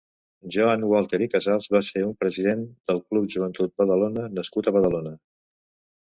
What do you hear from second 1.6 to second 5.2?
va ser un president del Club Joventut Badalona nascut a Badalona.